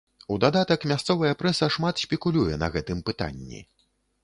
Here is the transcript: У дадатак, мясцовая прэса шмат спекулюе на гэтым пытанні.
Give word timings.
У 0.35 0.35
дадатак, 0.45 0.87
мясцовая 0.91 1.33
прэса 1.41 1.69
шмат 1.77 2.03
спекулюе 2.05 2.59
на 2.65 2.73
гэтым 2.79 3.07
пытанні. 3.11 3.65